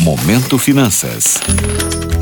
Momento 0.00 0.56
Finanças. 0.56 1.38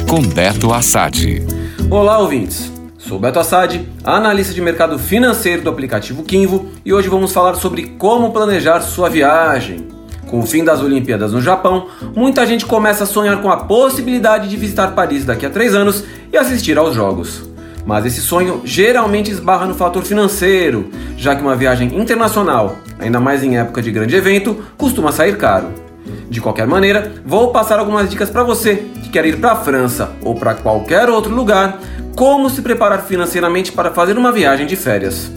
Com 0.09 0.21
Beto 0.21 0.73
Assad. 0.73 1.41
Olá, 1.89 2.19
ouvintes. 2.19 2.73
Sou 2.99 3.21
Beto 3.21 3.39
Assad, 3.39 3.89
analista 4.03 4.53
de 4.53 4.61
mercado 4.61 4.99
financeiro 4.99 5.63
do 5.63 5.71
aplicativo 5.71 6.25
Kinvo, 6.25 6.71
e 6.85 6.93
hoje 6.93 7.09
vamos 7.09 7.31
falar 7.31 7.55
sobre 7.55 7.85
como 7.97 8.33
planejar 8.33 8.81
sua 8.81 9.09
viagem. 9.09 9.87
Com 10.27 10.41
o 10.41 10.47
fim 10.47 10.65
das 10.65 10.83
Olimpíadas 10.83 11.33
no 11.33 11.41
Japão, 11.41 11.87
muita 12.17 12.45
gente 12.45 12.67
começa 12.67 13.05
a 13.05 13.07
sonhar 13.07 13.41
com 13.41 13.49
a 13.49 13.59
possibilidade 13.59 14.49
de 14.49 14.57
visitar 14.57 14.97
Paris 14.97 15.25
daqui 15.25 15.47
a 15.47 15.51
três 15.51 15.73
anos 15.73 16.03
e 16.33 16.37
assistir 16.37 16.77
aos 16.77 16.97
Jogos. 16.97 17.49
Mas 17.87 18.05
esse 18.05 18.21
sonho 18.21 18.61
geralmente 18.65 19.31
esbarra 19.31 19.67
no 19.67 19.75
fator 19.75 20.03
financeiro, 20.03 20.91
já 21.17 21.37
que 21.37 21.43
uma 21.43 21.55
viagem 21.55 21.97
internacional, 21.97 22.77
ainda 22.99 23.21
mais 23.21 23.45
em 23.45 23.57
época 23.57 23.81
de 23.81 23.93
grande 23.93 24.17
evento, 24.17 24.65
costuma 24.77 25.13
sair 25.13 25.39
caro. 25.39 25.88
De 26.29 26.41
qualquer 26.41 26.67
maneira, 26.67 27.13
vou 27.25 27.51
passar 27.51 27.79
algumas 27.79 28.09
dicas 28.09 28.31
para 28.31 28.43
você 28.43 28.85
que 29.03 29.09
quer 29.11 29.25
ir 29.27 29.39
para 29.39 29.53
a 29.53 29.57
França 29.57 30.13
ou 30.23 30.35
para 30.35 30.55
qualquer 30.55 31.09
outro 31.09 31.35
lugar, 31.35 31.81
como 32.17 32.51
se 32.51 32.63
preparar 32.63 33.05
financeiramente 33.05 33.73
para 33.73 33.91
fazer 33.91 34.19
uma 34.19 34.33
viagem 34.33 34.67
de 34.67 34.77
férias. 34.77 35.31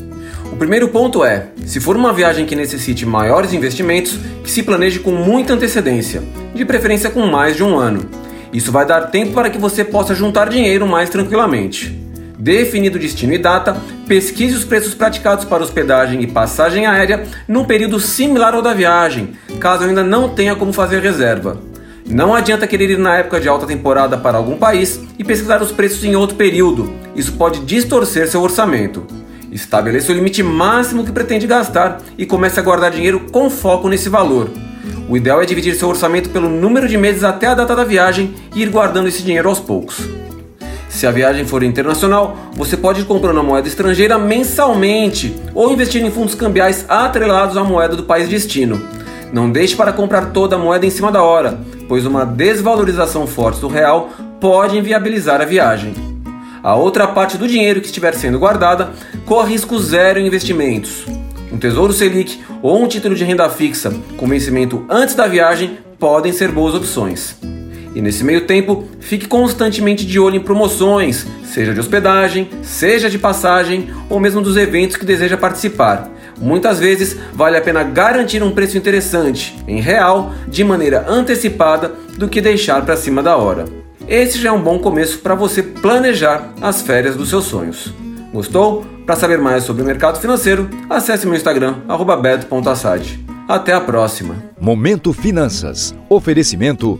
O 0.52 0.56
primeiro 0.56 0.90
ponto 0.90 1.24
é: 1.24 1.48
se 1.66 1.80
for 1.80 1.96
uma 1.96 2.12
viagem 2.12 2.46
que 2.46 2.56
necessite 2.56 3.06
maiores 3.06 3.54
investimentos, 3.54 4.18
que 4.44 4.52
se 4.52 4.64
planeje 4.64 5.00
com 5.00 5.12
muita 5.12 5.54
antecedência, 5.54 6.22
de 6.54 6.66
preferência 6.66 7.10
com 7.10 7.26
mais 7.26 7.56
de 7.56 7.64
um 7.64 7.78
ano. 7.78 8.02
Isso 8.52 8.72
vai 8.72 8.86
dar 8.86 9.08
tempo 9.08 9.34
para 9.34 9.50
que 9.50 9.58
você 9.58 9.86
possa 9.86 10.14
juntar 10.14 10.50
dinheiro 10.50 10.86
mais 10.86 11.10
tranquilamente. 11.10 12.01
Definido 12.42 12.98
destino 12.98 13.34
e 13.34 13.38
data, 13.38 13.78
pesquise 14.08 14.56
os 14.56 14.64
preços 14.64 14.96
praticados 14.96 15.46
para 15.46 15.62
hospedagem 15.62 16.24
e 16.24 16.28
passagem 16.28 16.88
aérea 16.88 17.24
num 17.48 17.66
período 17.66 18.00
similar 18.00 18.56
ao 18.56 18.64
da 18.64 18.74
viagem, 18.74 19.34
caso 19.60 19.84
ainda 19.84 20.04
não 20.04 20.28
tenha 20.28 20.56
como 20.56 20.74
fazer 20.74 21.04
reserva. 21.04 21.62
Não 22.04 22.34
adianta 22.34 22.66
querer 22.66 22.90
ir 22.90 22.98
na 22.98 23.18
época 23.18 23.40
de 23.40 23.48
alta 23.48 23.68
temporada 23.68 24.18
para 24.18 24.40
algum 24.40 24.58
país 24.58 25.00
e 25.20 25.24
pesquisar 25.24 25.62
os 25.62 25.72
preços 25.72 26.04
em 26.04 26.16
outro 26.16 26.36
período, 26.36 26.92
isso 27.16 27.34
pode 27.34 27.60
distorcer 27.60 28.28
seu 28.28 28.42
orçamento. 28.42 29.06
Estabeleça 29.52 30.12
o 30.12 30.16
limite 30.16 30.42
máximo 30.42 31.06
que 31.06 31.12
pretende 31.12 31.46
gastar 31.46 32.02
e 32.18 32.26
comece 32.26 32.60
a 32.60 32.64
guardar 32.64 32.90
dinheiro 32.90 33.20
com 33.32 33.52
foco 33.52 33.88
nesse 33.88 34.10
valor. 34.10 34.50
O 35.08 35.16
ideal 35.16 35.44
é 35.44 35.46
dividir 35.46 35.76
seu 35.76 35.90
orçamento 35.90 36.32
pelo 36.32 36.50
número 36.50 36.88
de 36.88 36.98
meses 36.98 37.24
até 37.24 37.46
a 37.46 37.54
data 37.54 37.76
da 37.76 37.84
viagem 37.84 38.34
e 38.56 38.64
ir 38.64 38.70
guardando 38.70 39.10
esse 39.10 39.22
dinheiro 39.22 39.48
aos 39.48 39.60
poucos. 39.60 40.00
Se 40.92 41.08
a 41.08 41.12
viagem 41.12 41.46
for 41.46 41.64
internacional, 41.64 42.38
você 42.54 42.76
pode 42.76 43.02
ir 43.02 43.06
comprando 43.06 43.40
a 43.40 43.44
moeda 43.44 43.68
estrangeira 43.68 44.20
mensalmente 44.20 45.34
ou 45.56 45.72
investir 45.72 46.04
em 46.04 46.12
fundos 46.12 46.36
cambiais 46.36 46.86
atrelados 46.88 47.56
à 47.56 47.64
moeda 47.64 47.96
do 47.96 48.04
país 48.04 48.28
destino. 48.28 48.80
Não 49.32 49.50
deixe 49.50 49.74
para 49.74 49.94
comprar 49.94 50.32
toda 50.32 50.58
a 50.58 50.60
moeda 50.60 50.86
em 50.86 50.90
cima 50.90 51.10
da 51.10 51.24
hora, 51.24 51.58
pois 51.88 52.06
uma 52.06 52.26
desvalorização 52.26 53.26
forte 53.26 53.62
do 53.62 53.70
real 53.70 54.10
pode 54.42 54.78
inviabilizar 54.78 55.40
a 55.40 55.46
viagem. 55.46 55.96
A 56.62 56.76
outra 56.76 57.08
parte 57.08 57.38
do 57.38 57.48
dinheiro 57.48 57.80
que 57.80 57.88
estiver 57.88 58.14
sendo 58.14 58.38
guardada 58.38 58.92
corre 59.26 59.54
risco 59.54 59.80
zero 59.80 60.20
em 60.20 60.28
investimentos. 60.28 61.06
Um 61.52 61.58
tesouro 61.58 61.94
Selic 61.94 62.42
ou 62.62 62.84
um 62.84 62.88
título 62.88 63.16
de 63.16 63.24
renda 63.24 63.50
fixa 63.50 63.94
com 64.18 64.28
vencimento 64.28 64.86
antes 64.90 65.16
da 65.16 65.26
viagem 65.26 65.78
podem 65.98 66.34
ser 66.34 66.52
boas 66.52 66.76
opções. 66.76 67.38
E 67.94 68.02
nesse 68.02 68.24
meio 68.24 68.42
tempo, 68.42 68.88
fique 69.00 69.28
constantemente 69.28 70.06
de 70.06 70.20
olho 70.20 70.38
em 70.38 70.42
promoções, 70.42 71.26
seja 71.44 71.74
de 71.74 71.80
hospedagem, 71.80 72.50
seja 72.64 73.10
de 73.10 73.20
passagem 73.20 73.90
ou 74.10 74.20
mesmo 74.20 74.42
dos 74.42 74.56
eventos 74.56 74.96
que 74.96 75.06
deseja 75.06 75.36
participar. 75.36 76.10
Muitas 76.38 76.80
vezes 76.80 77.18
vale 77.34 77.58
a 77.58 77.62
pena 77.62 77.84
garantir 77.84 78.42
um 78.42 78.52
preço 78.52 78.78
interessante, 78.78 79.56
em 79.68 79.80
real, 79.80 80.34
de 80.48 80.64
maneira 80.64 81.06
antecipada, 81.08 81.94
do 82.18 82.28
que 82.28 82.42
deixar 82.42 82.84
para 82.84 82.98
cima 82.98 83.22
da 83.22 83.36
hora. 83.36 83.66
Esse 84.08 84.40
já 84.40 84.50
é 84.50 84.52
um 84.52 84.62
bom 84.62 84.80
começo 84.80 85.20
para 85.20 85.36
você 85.36 85.62
planejar 85.62 86.54
as 86.62 86.82
férias 86.82 87.16
dos 87.16 87.30
seus 87.30 87.46
sonhos. 87.46 87.94
Gostou? 88.34 88.86
Para 89.06 89.16
saber 89.16 89.38
mais 89.38 89.64
sobre 89.64 89.84
o 89.84 89.86
mercado 89.86 90.20
financeiro, 90.20 90.70
acesse 90.90 91.26
meu 91.26 91.36
Instagram, 91.36 91.76
beto.assad. 92.22 93.20
Até 93.48 93.74
a 93.74 93.82
próxima. 93.82 94.36
Momento 94.60 95.12
Finanças. 95.12 95.94
Oferecimento 96.10 97.00